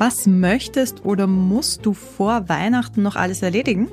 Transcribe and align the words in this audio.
Was 0.00 0.28
möchtest 0.28 1.04
oder 1.04 1.26
musst 1.26 1.84
du 1.84 1.92
vor 1.92 2.48
Weihnachten 2.48 3.02
noch 3.02 3.16
alles 3.16 3.42
erledigen? 3.42 3.90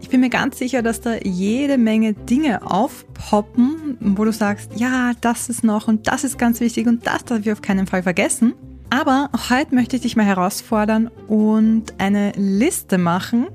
Ich 0.00 0.08
bin 0.08 0.20
mir 0.20 0.30
ganz 0.30 0.56
sicher, 0.56 0.80
dass 0.80 1.02
da 1.02 1.16
jede 1.22 1.76
Menge 1.76 2.14
Dinge 2.14 2.62
aufpoppen, 2.62 3.98
wo 4.00 4.24
du 4.24 4.32
sagst, 4.32 4.70
ja, 4.76 5.12
das 5.20 5.50
ist 5.50 5.64
noch 5.64 5.86
und 5.86 6.08
das 6.08 6.24
ist 6.24 6.38
ganz 6.38 6.60
wichtig 6.60 6.86
und 6.86 7.06
das 7.06 7.26
darf 7.26 7.40
ich 7.40 7.52
auf 7.52 7.60
keinen 7.60 7.86
Fall 7.86 8.02
vergessen. 8.02 8.54
Aber 8.88 9.28
heute 9.50 9.74
möchte 9.74 9.96
ich 9.96 10.02
dich 10.02 10.16
mal 10.16 10.24
herausfordern 10.24 11.10
und 11.26 11.92
eine 11.98 12.32
Liste 12.36 12.96
machen 12.96 13.48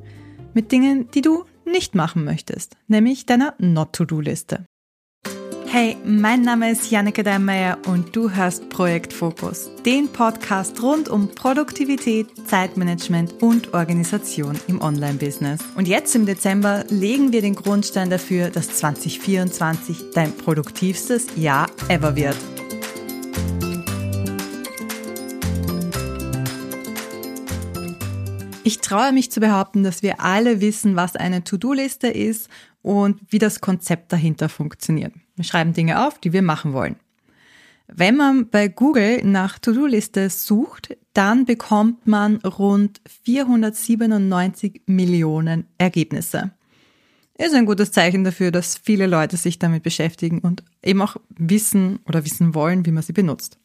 mit 0.53 0.71
Dingen, 0.71 1.09
die 1.15 1.21
du 1.21 1.45
nicht 1.65 1.95
machen 1.95 2.23
möchtest, 2.23 2.77
nämlich 2.87 3.25
deiner 3.25 3.55
Not-to-Do-Liste. 3.57 4.65
Hey, 5.75 5.97
mein 6.05 6.43
Name 6.43 6.69
ist 6.69 6.91
Janneke 6.91 7.23
Deinmeier 7.23 7.79
und 7.87 8.15
du 8.15 8.29
hörst 8.29 8.69
Projekt 8.69 9.11
Fokus, 9.11 9.71
den 9.83 10.07
Podcast 10.07 10.79
rund 10.83 11.09
um 11.09 11.29
Produktivität, 11.33 12.27
Zeitmanagement 12.47 13.41
und 13.41 13.73
Organisation 13.73 14.59
im 14.67 14.83
Online-Business. 14.83 15.61
Und 15.75 15.87
jetzt 15.87 16.13
im 16.13 16.27
Dezember 16.27 16.85
legen 16.89 17.31
wir 17.31 17.41
den 17.41 17.55
Grundstein 17.55 18.11
dafür, 18.11 18.51
dass 18.51 18.69
2024 18.75 20.11
dein 20.13 20.37
produktivstes 20.37 21.25
Jahr 21.37 21.65
ever 21.87 22.15
wird. 22.15 22.37
Ich 28.63 28.77
traue 28.77 29.11
mich 29.11 29.31
zu 29.31 29.39
behaupten, 29.39 29.83
dass 29.83 30.03
wir 30.03 30.21
alle 30.21 30.61
wissen, 30.61 30.95
was 30.95 31.15
eine 31.15 31.43
To-Do-Liste 31.43 32.09
ist 32.09 32.47
und 32.83 33.19
wie 33.29 33.39
das 33.39 33.59
Konzept 33.59 34.13
dahinter 34.13 34.49
funktioniert. 34.49 35.13
Wir 35.35 35.43
schreiben 35.43 35.73
Dinge 35.73 36.05
auf, 36.07 36.19
die 36.19 36.33
wir 36.33 36.41
machen 36.41 36.73
wollen. 36.73 36.95
Wenn 37.87 38.15
man 38.15 38.49
bei 38.49 38.69
Google 38.69 39.23
nach 39.23 39.59
To-Do-Liste 39.59 40.29
sucht, 40.29 40.95
dann 41.13 41.45
bekommt 41.45 42.07
man 42.07 42.37
rund 42.37 43.01
497 43.23 44.81
Millionen 44.85 45.67
Ergebnisse. 45.77 46.51
Ist 47.37 47.55
ein 47.55 47.65
gutes 47.65 47.91
Zeichen 47.91 48.23
dafür, 48.23 48.51
dass 48.51 48.77
viele 48.77 49.07
Leute 49.07 49.37
sich 49.37 49.59
damit 49.59 49.83
beschäftigen 49.83 50.39
und 50.39 50.63
eben 50.83 51.01
auch 51.01 51.17
wissen 51.29 51.99
oder 52.07 52.23
wissen 52.25 52.55
wollen, 52.55 52.85
wie 52.85 52.91
man 52.91 53.03
sie 53.03 53.13
benutzt. 53.13 53.57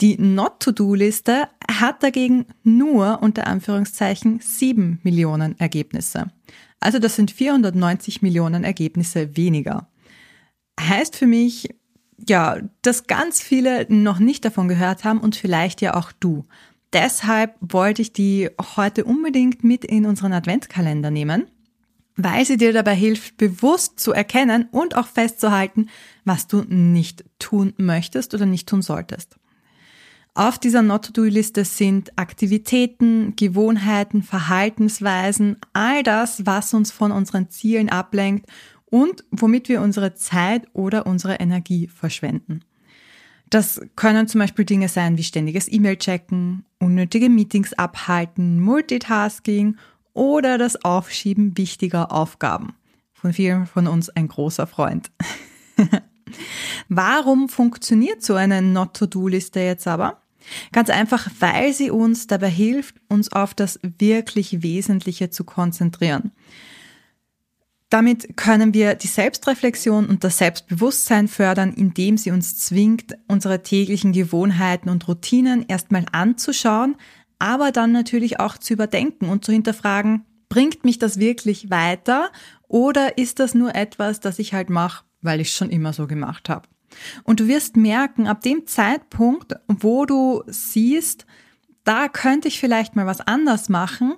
Die 0.00 0.16
Not-to-Do-Liste 0.18 1.48
hat 1.70 2.02
dagegen 2.02 2.46
nur 2.64 3.22
unter 3.22 3.46
Anführungszeichen 3.46 4.40
7 4.40 5.00
Millionen 5.02 5.58
Ergebnisse. 5.60 6.32
Also 6.80 6.98
das 6.98 7.14
sind 7.14 7.30
490 7.30 8.22
Millionen 8.22 8.64
Ergebnisse 8.64 9.36
weniger. 9.36 9.86
Heißt 10.88 11.16
für 11.16 11.26
mich, 11.26 11.68
ja, 12.28 12.58
dass 12.82 13.06
ganz 13.06 13.40
viele 13.40 13.86
noch 13.88 14.18
nicht 14.18 14.44
davon 14.44 14.68
gehört 14.68 15.04
haben 15.04 15.20
und 15.20 15.36
vielleicht 15.36 15.80
ja 15.80 15.94
auch 15.94 16.12
du. 16.12 16.44
Deshalb 16.92 17.54
wollte 17.60 18.02
ich 18.02 18.12
die 18.12 18.50
heute 18.76 19.04
unbedingt 19.04 19.64
mit 19.64 19.84
in 19.84 20.06
unseren 20.06 20.32
Adventskalender 20.32 21.10
nehmen, 21.10 21.46
weil 22.16 22.44
sie 22.44 22.58
dir 22.58 22.72
dabei 22.72 22.94
hilft, 22.94 23.38
bewusst 23.38 23.98
zu 23.98 24.12
erkennen 24.12 24.68
und 24.70 24.96
auch 24.96 25.06
festzuhalten, 25.06 25.88
was 26.24 26.46
du 26.46 26.64
nicht 26.68 27.24
tun 27.38 27.72
möchtest 27.78 28.34
oder 28.34 28.44
nicht 28.44 28.68
tun 28.68 28.82
solltest. 28.82 29.36
Auf 30.34 30.58
dieser 30.58 30.80
Not-to-Do-Liste 30.80 31.64
sind 31.64 32.18
Aktivitäten, 32.18 33.36
Gewohnheiten, 33.36 34.22
Verhaltensweisen, 34.22 35.56
all 35.74 36.02
das, 36.02 36.46
was 36.46 36.72
uns 36.72 36.90
von 36.90 37.12
unseren 37.12 37.50
Zielen 37.50 37.90
ablenkt 37.90 38.46
und 38.92 39.24
womit 39.30 39.70
wir 39.70 39.80
unsere 39.80 40.12
Zeit 40.12 40.66
oder 40.74 41.06
unsere 41.06 41.36
Energie 41.36 41.88
verschwenden. 41.88 42.60
Das 43.48 43.80
können 43.96 44.28
zum 44.28 44.40
Beispiel 44.40 44.66
Dinge 44.66 44.88
sein 44.88 45.16
wie 45.16 45.22
ständiges 45.22 45.72
E-Mail-Checken, 45.72 46.66
unnötige 46.78 47.30
Meetings 47.30 47.72
abhalten, 47.72 48.60
Multitasking 48.60 49.78
oder 50.12 50.58
das 50.58 50.84
Aufschieben 50.84 51.56
wichtiger 51.56 52.12
Aufgaben. 52.12 52.74
Von 53.14 53.32
vielen 53.32 53.66
von 53.66 53.86
uns 53.86 54.10
ein 54.10 54.28
großer 54.28 54.66
Freund. 54.66 55.10
Warum 56.90 57.48
funktioniert 57.48 58.22
so 58.22 58.34
eine 58.34 58.60
Not-to-Do-Liste 58.60 59.60
jetzt 59.60 59.88
aber? 59.88 60.20
Ganz 60.72 60.90
einfach, 60.90 61.30
weil 61.40 61.72
sie 61.72 61.90
uns 61.90 62.26
dabei 62.26 62.50
hilft, 62.50 62.96
uns 63.08 63.32
auf 63.32 63.54
das 63.54 63.80
wirklich 63.82 64.62
Wesentliche 64.62 65.30
zu 65.30 65.44
konzentrieren. 65.44 66.32
Damit 67.92 68.38
können 68.38 68.72
wir 68.72 68.94
die 68.94 69.06
Selbstreflexion 69.06 70.06
und 70.06 70.24
das 70.24 70.38
Selbstbewusstsein 70.38 71.28
fördern, 71.28 71.74
indem 71.74 72.16
sie 72.16 72.30
uns 72.30 72.56
zwingt, 72.56 73.18
unsere 73.28 73.62
täglichen 73.62 74.12
Gewohnheiten 74.12 74.88
und 74.88 75.06
Routinen 75.08 75.66
erstmal 75.68 76.06
anzuschauen, 76.10 76.96
aber 77.38 77.70
dann 77.70 77.92
natürlich 77.92 78.40
auch 78.40 78.56
zu 78.56 78.72
überdenken 78.72 79.28
und 79.28 79.44
zu 79.44 79.52
hinterfragen, 79.52 80.24
bringt 80.48 80.86
mich 80.86 80.98
das 80.98 81.18
wirklich 81.18 81.68
weiter 81.68 82.30
oder 82.66 83.18
ist 83.18 83.40
das 83.40 83.52
nur 83.52 83.74
etwas, 83.74 84.20
das 84.20 84.38
ich 84.38 84.54
halt 84.54 84.70
mache, 84.70 85.04
weil 85.20 85.42
ich 85.42 85.48
es 85.48 85.54
schon 85.54 85.68
immer 85.68 85.92
so 85.92 86.06
gemacht 86.06 86.48
habe? 86.48 86.66
Und 87.24 87.40
du 87.40 87.46
wirst 87.46 87.76
merken, 87.76 88.26
ab 88.26 88.40
dem 88.40 88.66
Zeitpunkt, 88.66 89.56
wo 89.68 90.06
du 90.06 90.44
siehst, 90.46 91.26
da 91.84 92.08
könnte 92.08 92.48
ich 92.48 92.58
vielleicht 92.58 92.96
mal 92.96 93.04
was 93.04 93.20
anders 93.20 93.68
machen, 93.68 94.14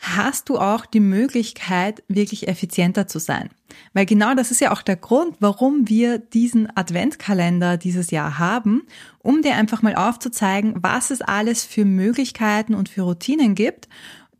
hast 0.00 0.48
du 0.48 0.58
auch 0.58 0.86
die 0.86 1.00
Möglichkeit, 1.00 2.02
wirklich 2.08 2.48
effizienter 2.48 3.06
zu 3.06 3.18
sein. 3.18 3.50
Weil 3.92 4.06
genau 4.06 4.34
das 4.34 4.50
ist 4.50 4.60
ja 4.60 4.72
auch 4.72 4.82
der 4.82 4.96
Grund, 4.96 5.36
warum 5.40 5.88
wir 5.88 6.18
diesen 6.18 6.74
Adventkalender 6.74 7.76
dieses 7.76 8.10
Jahr 8.10 8.38
haben, 8.38 8.86
um 9.18 9.42
dir 9.42 9.56
einfach 9.56 9.82
mal 9.82 9.94
aufzuzeigen, 9.94 10.74
was 10.82 11.10
es 11.10 11.20
alles 11.20 11.64
für 11.64 11.84
Möglichkeiten 11.84 12.74
und 12.74 12.88
für 12.88 13.02
Routinen 13.02 13.54
gibt, 13.54 13.88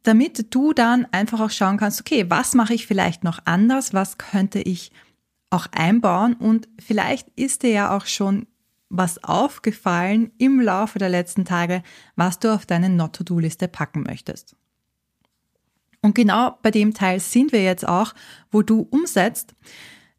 damit 0.03 0.55
du 0.55 0.73
dann 0.73 1.07
einfach 1.13 1.41
auch 1.41 1.51
schauen 1.51 1.77
kannst, 1.77 2.01
okay, 2.01 2.25
was 2.29 2.55
mache 2.55 2.73
ich 2.73 2.87
vielleicht 2.87 3.23
noch 3.23 3.41
anders, 3.45 3.93
was 3.93 4.17
könnte 4.17 4.61
ich 4.61 4.91
auch 5.51 5.67
einbauen 5.73 6.35
und 6.35 6.69
vielleicht 6.79 7.29
ist 7.37 7.65
dir 7.65 7.71
ja 7.71 7.97
auch 7.97 8.07
schon 8.07 8.47
was 8.89 9.23
aufgefallen 9.23 10.33
im 10.39 10.61
Laufe 10.61 10.99
der 10.99 11.11
letzten 11.11 11.45
Tage, 11.45 11.83
was 12.17 12.39
du 12.39 12.53
auf 12.53 12.67
deine 12.67 12.89
Not-to-Do-Liste 12.89 13.69
packen 13.69 14.03
möchtest. 14.03 14.57
Und 16.03 16.15
genau 16.15 16.59
bei 16.63 16.71
dem 16.71 16.95
Teil 16.95 17.21
sind 17.21 17.53
wir 17.53 17.63
jetzt 17.63 17.87
auch, 17.87 18.15
wo 18.51 18.63
du 18.63 18.87
umsetzt. 18.91 19.55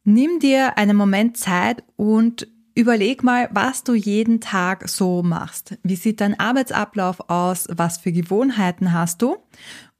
Nimm 0.03 0.39
dir 0.39 0.77
einen 0.77 0.97
Moment 0.97 1.37
Zeit 1.37 1.83
und 1.95 2.47
überleg 2.75 3.23
mal, 3.23 3.49
was 3.51 3.83
du 3.83 3.93
jeden 3.93 4.41
Tag 4.41 4.87
so 4.89 5.23
machst. 5.23 5.77
Wie 5.83 5.95
sieht 5.95 6.21
dein 6.21 6.39
Arbeitsablauf 6.39 7.29
aus? 7.29 7.67
Was 7.69 7.97
für 7.97 8.11
Gewohnheiten 8.11 8.93
hast 8.93 9.21
du? 9.21 9.37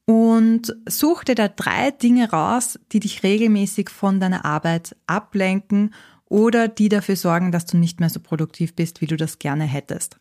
und 0.06 0.76
such 0.90 1.24
dir 1.24 1.36
da 1.36 1.48
drei 1.48 1.92
Dinge 1.92 2.32
raus, 2.32 2.80
die 2.92 3.00
dich 3.00 3.24
regelmäßig 3.24 3.90
von 3.90 4.20
deiner 4.20 4.46
Arbeit 4.46 4.96
ablenken 5.08 5.94
oder 6.26 6.68
die 6.68 6.90
dafür 6.90 7.16
sorgen, 7.16 7.52
dass 7.52 7.66
du 7.66 7.78
nicht 7.78 8.00
mehr 8.00 8.10
so 8.10 8.20
produktiv 8.20 8.76
bist, 8.76 9.02
wie 9.02 9.06
du 9.06 9.16
das 9.16 9.40
gerne 9.40 9.64
hättest. 9.64 10.18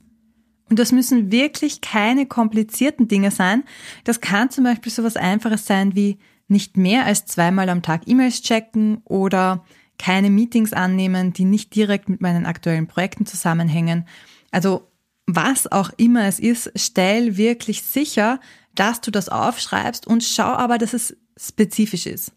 Und 0.70 0.78
das 0.78 0.92
müssen 0.92 1.32
wirklich 1.32 1.80
keine 1.80 2.26
komplizierten 2.26 3.08
Dinge 3.08 3.32
sein. 3.32 3.64
Das 4.04 4.20
kann 4.20 4.50
zum 4.50 4.64
Beispiel 4.64 4.92
so 4.92 5.02
was 5.02 5.16
Einfaches 5.16 5.66
sein 5.66 5.96
wie 5.96 6.18
nicht 6.46 6.76
mehr 6.76 7.04
als 7.04 7.26
zweimal 7.26 7.68
am 7.68 7.82
Tag 7.82 8.02
E-Mails 8.06 8.42
checken 8.42 9.02
oder 9.04 9.64
keine 9.98 10.30
Meetings 10.30 10.72
annehmen, 10.72 11.32
die 11.32 11.44
nicht 11.44 11.74
direkt 11.74 12.08
mit 12.08 12.20
meinen 12.20 12.46
aktuellen 12.46 12.86
Projekten 12.86 13.26
zusammenhängen. 13.26 14.06
Also 14.50 14.88
was 15.26 15.70
auch 15.70 15.90
immer 15.96 16.26
es 16.26 16.38
ist, 16.38 16.72
stell 16.76 17.36
wirklich 17.36 17.82
sicher, 17.82 18.40
dass 18.74 19.00
du 19.00 19.10
das 19.10 19.28
aufschreibst 19.28 20.06
und 20.06 20.24
schau 20.24 20.44
aber, 20.44 20.78
dass 20.78 20.94
es 20.94 21.16
spezifisch 21.36 22.06
ist. 22.06 22.32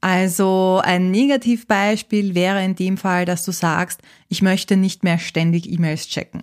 Also 0.00 0.80
ein 0.84 1.10
Negativbeispiel 1.10 2.34
wäre 2.34 2.64
in 2.64 2.76
dem 2.76 2.98
Fall, 2.98 3.24
dass 3.24 3.44
du 3.44 3.52
sagst, 3.52 4.00
ich 4.28 4.42
möchte 4.42 4.76
nicht 4.76 5.02
mehr 5.02 5.18
ständig 5.18 5.70
E-Mails 5.70 6.08
checken. 6.08 6.42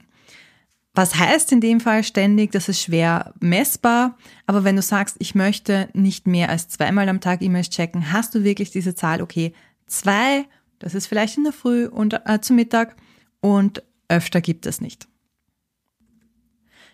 Was 0.93 1.15
heißt 1.15 1.51
in 1.53 1.61
dem 1.61 1.79
Fall 1.79 2.03
ständig? 2.03 2.51
Das 2.51 2.67
ist 2.67 2.81
schwer 2.81 3.33
messbar. 3.39 4.17
Aber 4.45 4.63
wenn 4.63 4.75
du 4.75 4.81
sagst, 4.81 5.15
ich 5.19 5.35
möchte 5.35 5.89
nicht 5.93 6.27
mehr 6.27 6.49
als 6.49 6.67
zweimal 6.67 7.07
am 7.07 7.21
Tag 7.21 7.41
E-Mails 7.41 7.69
checken, 7.69 8.11
hast 8.11 8.35
du 8.35 8.43
wirklich 8.43 8.71
diese 8.71 8.93
Zahl, 8.93 9.21
okay, 9.21 9.53
zwei, 9.87 10.45
das 10.79 10.93
ist 10.93 11.07
vielleicht 11.07 11.37
in 11.37 11.43
der 11.43 11.53
Früh 11.53 11.85
und 11.85 12.19
äh, 12.25 12.41
zum 12.41 12.57
Mittag 12.57 12.97
und 13.39 13.83
öfter 14.09 14.41
gibt 14.41 14.65
es 14.65 14.81
nicht. 14.81 15.07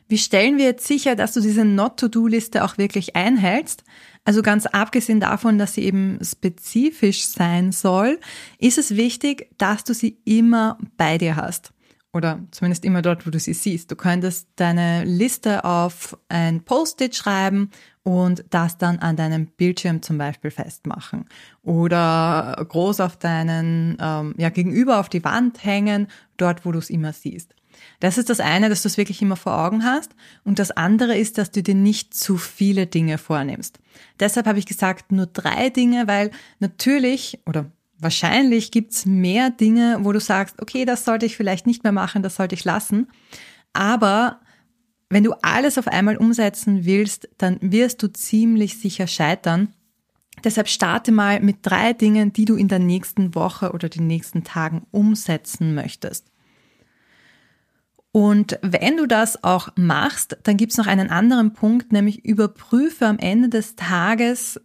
Wie 0.09 0.17
stellen 0.17 0.57
wir 0.57 0.65
jetzt 0.65 0.88
sicher, 0.88 1.15
dass 1.15 1.33
du 1.33 1.41
diese 1.41 1.65
Not-to-Do-Liste 1.65 2.63
auch 2.63 2.77
wirklich 2.77 3.15
einhältst? 3.15 3.83
Also 4.23 4.41
ganz 4.41 4.65
abgesehen 4.65 5.19
davon, 5.19 5.57
dass 5.57 5.73
sie 5.73 5.83
eben 5.83 6.19
spezifisch 6.21 7.25
sein 7.25 7.71
soll, 7.71 8.19
ist 8.57 8.77
es 8.77 8.95
wichtig, 8.95 9.50
dass 9.57 9.83
du 9.83 9.93
sie 9.93 10.17
immer 10.23 10.77
bei 10.95 11.17
dir 11.17 11.35
hast. 11.35 11.73
Oder 12.13 12.39
zumindest 12.51 12.86
immer 12.86 13.01
dort, 13.01 13.27
wo 13.27 13.30
du 13.30 13.39
sie 13.39 13.54
siehst. 13.54 13.92
Du 13.92 13.95
könntest 13.95 14.48
deine 14.56 15.04
Liste 15.04 15.65
auf 15.65 16.18
ein 16.30 16.63
Post-it 16.63 17.15
schreiben 17.15 17.69
und 18.04 18.45
das 18.50 18.77
dann 18.77 19.00
an 19.00 19.18
deinem 19.18 19.48
Bildschirm 19.48 20.01
zum 20.01 20.18
Beispiel 20.18 20.50
festmachen. 20.50 21.25
Oder 21.63 22.65
groß 22.68 23.01
auf 23.01 23.18
deinen, 23.18 23.98
ähm, 24.00 24.33
ja, 24.38 24.50
gegenüber 24.50 25.00
auf 25.00 25.09
die 25.09 25.24
Wand 25.24 25.63
hängen, 25.63 26.07
dort, 26.38 26.65
wo 26.65 26.71
du 26.71 26.80
es 26.80 26.89
immer 26.89 27.13
siehst. 27.13 27.54
Das 28.00 28.18
ist 28.18 28.30
das 28.30 28.39
eine, 28.39 28.69
dass 28.69 28.83
du 28.83 28.88
es 28.88 28.98
wirklich 28.98 29.21
immer 29.21 29.36
vor 29.36 29.57
Augen 29.57 29.83
hast. 29.83 30.12
Und 30.44 30.60
das 30.60 30.71
andere 30.71 31.18
ist, 31.18 31.38
dass 31.38 31.51
du 31.51 31.62
dir 31.63 31.75
nicht 31.75 32.13
zu 32.13 32.38
viele 32.38 32.88
Dinge 32.88 33.18
vornimmst. 33.18 33.80
Deshalb 34.19 34.48
habe 34.48 34.60
ich 34.60 34.65
gesagt, 34.65 35.12
nur 35.12 35.25
drei 35.27 35.69
Dinge, 35.69 36.07
weil 36.07 36.31
natürlich 36.60 37.39
oder 37.45 37.71
wahrscheinlich 37.99 38.71
gibt's 38.71 39.05
mehr 39.05 39.49
Dinge, 39.49 39.99
wo 40.01 40.11
du 40.11 40.19
sagst, 40.19 40.61
okay, 40.61 40.85
das 40.85 41.05
sollte 41.05 41.25
ich 41.25 41.38
vielleicht 41.38 41.67
nicht 41.67 41.83
mehr 41.83 41.91
machen, 41.91 42.23
das 42.23 42.35
sollte 42.35 42.55
ich 42.55 42.65
lassen. 42.65 43.07
Aber 43.73 44.39
wenn 45.09 45.23
du 45.23 45.33
alles 45.41 45.77
auf 45.77 45.88
einmal 45.88 46.17
umsetzen 46.17 46.85
willst, 46.85 47.29
dann 47.38 47.57
wirst 47.61 48.03
du 48.03 48.11
ziemlich 48.11 48.79
sicher 48.79 49.07
scheitern. 49.07 49.73
Deshalb 50.44 50.67
starte 50.67 51.11
mal 51.11 51.39
mit 51.39 51.57
drei 51.61 51.94
Dingen, 51.94 52.33
die 52.33 52.45
du 52.45 52.55
in 52.55 52.67
der 52.67 52.79
nächsten 52.79 53.33
Woche 53.33 53.71
oder 53.71 53.89
den 53.89 54.07
nächsten 54.07 54.43
Tagen 54.43 54.85
umsetzen 54.91 55.73
möchtest. 55.73 56.31
Und 58.11 58.57
wenn 58.61 58.97
du 58.97 59.05
das 59.05 59.43
auch 59.43 59.69
machst, 59.75 60.38
dann 60.43 60.57
gibt 60.57 60.71
es 60.71 60.77
noch 60.77 60.88
einen 60.88 61.09
anderen 61.09 61.53
Punkt, 61.53 61.91
nämlich 61.91 62.25
überprüfe 62.25 63.05
am 63.05 63.19
Ende 63.19 63.50
des 63.50 63.75
Tages, 63.75 64.59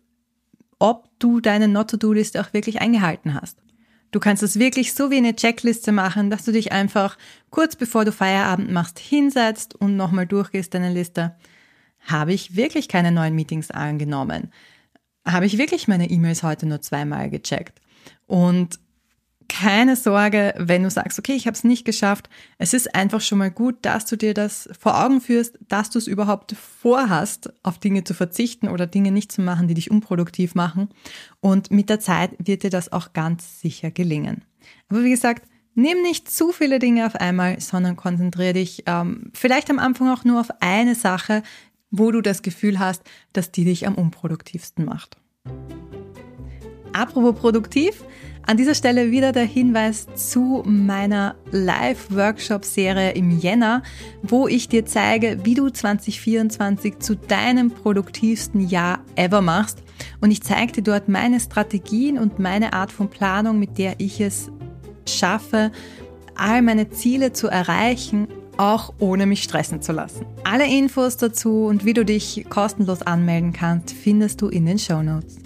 ob 0.82 1.08
du 1.20 1.40
deine 1.40 1.69
Not-to-Do-Liste 1.69 2.40
auch 2.40 2.52
wirklich 2.52 2.81
eingehalten 2.81 3.34
hast. 3.34 3.62
Du 4.11 4.19
kannst 4.19 4.43
es 4.43 4.58
wirklich 4.58 4.94
so 4.94 5.12
wie 5.12 5.17
eine 5.17 5.37
Checkliste 5.37 5.93
machen, 5.93 6.29
dass 6.29 6.44
du 6.44 6.50
dich 6.50 6.73
einfach 6.73 7.17
kurz 7.50 7.76
bevor 7.76 8.05
du 8.05 8.11
Feierabend 8.11 8.73
machst 8.73 8.99
hinsetzt 8.99 9.76
und 9.76 9.96
nochmal 9.96 10.26
durchgehst 10.26 10.75
deine 10.75 10.93
Liste. 10.93 11.37
Habe 12.00 12.32
ich 12.32 12.56
wirklich 12.56 12.88
keine 12.88 13.12
neuen 13.12 13.37
Meetings 13.37 13.70
angenommen? 13.70 14.52
Habe 15.25 15.46
ich 15.46 15.56
wirklich 15.56 15.87
meine 15.87 16.11
E-Mails 16.11 16.43
heute 16.43 16.67
nur 16.67 16.81
zweimal 16.81 17.31
gecheckt? 17.31 17.81
Und 18.26 18.81
keine 19.49 19.97
Sorge, 19.97 20.55
wenn 20.59 20.83
du 20.83 20.91
sagst, 20.91 21.19
okay, 21.19 21.33
ich 21.33 21.47
habe 21.47 21.55
es 21.55 21.65
nicht 21.65 21.85
geschafft. 21.85 22.29
Es 22.59 22.75
ist 22.75 22.94
einfach 22.94 23.21
schon 23.21 23.39
mal 23.39 23.50
gut, 23.50 23.77
dass 23.83 24.06
du 24.06 24.17
dir 24.17 24.35
das 24.35 24.69
vor 24.79 25.03
Augen 25.05 25.21
führst, 25.21 25.59
dass 25.69 25.91
du 25.91 25.99
es 25.99 26.06
überhaupt 26.06 26.53
vorhast, 26.53 27.53
auf 27.62 27.79
Dinge 27.79 28.05
zu 28.05 28.15
verzichten 28.15 28.69
oder 28.69 28.87
Dinge 28.87 29.12
nicht 29.12 29.33
zu 29.33 29.43
machen, 29.43 29.69
die 29.69 29.75
dich 29.75 29.91
unproduktiv 29.91 30.55
machen. 30.55 30.89
Und 31.41 31.71
mit 31.71 31.89
der 31.91 32.00
Zeit 32.00 32.33
wird 32.39 32.62
dir 32.62 32.71
das 32.71 32.93
auch 32.93 33.12
ganz 33.12 33.61
sicher 33.61 33.91
gelingen. 33.91 34.44
Aber 34.89 35.03
wie 35.03 35.11
gesagt, 35.11 35.47
nimm 35.75 36.03
nicht 36.03 36.31
zu 36.31 36.53
viele 36.53 36.79
Dinge 36.79 37.06
auf 37.06 37.17
einmal, 37.17 37.61
sondern 37.61 37.97
konzentriere 37.97 38.55
dich 38.55 38.85
ähm, 38.87 39.31
vielleicht 39.35 39.71
am 39.71 39.79
Anfang 39.79 40.09
auch 40.09 40.25
nur 40.25 40.41
auf 40.41 40.50
eine 40.61 40.95
Sache, 40.95 41.43
wo 41.91 42.11
du 42.11 42.21
das 42.21 42.43
Gefühl 42.43 42.79
hast, 42.79 43.03
dass 43.33 43.53
die 43.53 43.65
dich 43.65 43.87
am 43.87 43.95
unproduktivsten 43.95 44.85
macht. 44.85 45.17
Apropos 46.93 47.35
produktiv, 47.35 48.05
an 48.47 48.56
dieser 48.56 48.75
Stelle 48.75 49.11
wieder 49.11 49.33
der 49.33 49.44
Hinweis 49.44 50.06
zu 50.15 50.62
meiner 50.67 51.37
Live-Workshop-Serie 51.53 53.12
im 53.12 53.39
Jänner, 53.39 53.83
wo 54.23 54.49
ich 54.49 54.69
dir 54.69 54.85
zeige, 54.85 55.39
wie 55.44 55.55
du 55.55 55.71
2024 55.71 56.99
zu 56.99 57.17
deinem 57.17 57.71
produktivsten 57.71 58.69
Jahr 58.69 59.00
ever 59.15 59.43
machst. 59.43 59.83
Und 60.21 60.31
ich 60.31 60.43
zeige 60.43 60.73
dir 60.73 60.83
dort 60.83 61.09
meine 61.09 61.39
Strategien 61.39 62.19
und 62.19 62.39
meine 62.39 62.73
Art 62.73 62.91
von 62.91 63.09
Planung, 63.09 63.59
mit 63.59 63.79
der 63.79 63.94
ich 63.99 64.21
es 64.21 64.50
schaffe, 65.09 65.71
all 66.35 66.62
meine 66.62 66.91
Ziele 66.91 67.33
zu 67.33 67.49
erreichen, 67.49 68.29
auch 68.56 68.93
ohne 68.99 69.27
mich 69.27 69.43
stressen 69.43 69.83
zu 69.83 69.93
lassen. 69.93 70.27
Alle 70.45 70.67
Infos 70.67 71.17
dazu 71.17 71.67
und 71.67 71.85
wie 71.85 71.95
du 71.95 72.05
dich 72.05 72.45
kostenlos 72.49 73.03
anmelden 73.03 73.53
kannst, 73.53 73.93
findest 73.93 74.43
du 74.43 74.49
in 74.49 74.67
den 74.67 74.79
Show 74.79 75.03
Notes. 75.03 75.37